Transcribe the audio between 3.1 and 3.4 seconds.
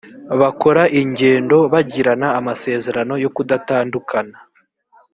yo